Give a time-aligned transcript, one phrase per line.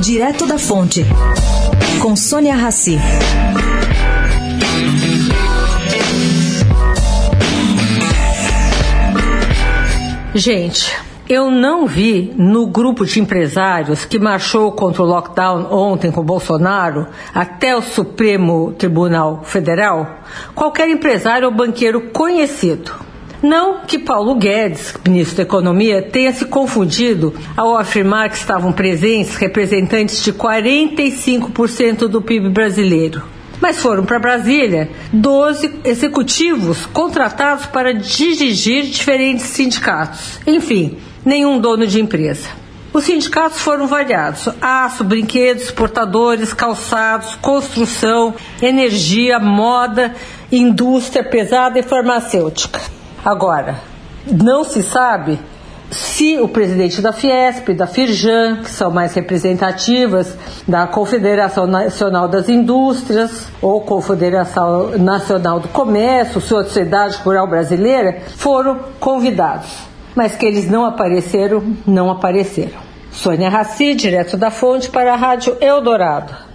[0.00, 1.04] Direto da Fonte,
[2.00, 2.98] com Sônia Rassi.
[10.34, 10.96] Gente,
[11.28, 17.06] eu não vi no grupo de empresários que marchou contra o lockdown ontem com Bolsonaro
[17.34, 20.20] até o Supremo Tribunal Federal
[20.54, 23.09] qualquer empresário ou banqueiro conhecido.
[23.42, 29.36] Não que Paulo Guedes, ministro da Economia, tenha se confundido ao afirmar que estavam presentes
[29.36, 33.22] representantes de 45% do PIB brasileiro.
[33.58, 40.38] Mas foram para Brasília 12 executivos contratados para dirigir diferentes sindicatos.
[40.46, 42.48] Enfim, nenhum dono de empresa.
[42.92, 50.14] Os sindicatos foram variados: aço, brinquedos, exportadores, calçados, construção, energia, moda,
[50.52, 52.99] indústria pesada e farmacêutica.
[53.24, 53.76] Agora,
[54.26, 55.38] não se sabe
[55.90, 62.48] se o presidente da Fiesp, da Firjan, que são mais representativas, da Confederação Nacional das
[62.48, 69.70] Indústrias ou Confederação Nacional do Comércio, Sociedade Rural Brasileira, foram convidados.
[70.14, 72.78] Mas que eles não apareceram, não apareceram.
[73.12, 76.49] Sônia Raci, direto da fonte para a Rádio Eldorado.